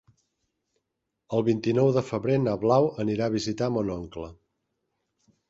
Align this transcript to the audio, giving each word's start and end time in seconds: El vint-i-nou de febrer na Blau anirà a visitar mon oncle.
El 1.37 1.45
vint-i-nou 1.49 1.91
de 1.97 2.03
febrer 2.07 2.39
na 2.47 2.57
Blau 2.65 2.89
anirà 3.05 3.29
a 3.29 3.35
visitar 3.35 3.69
mon 3.77 3.95
oncle. 3.99 4.33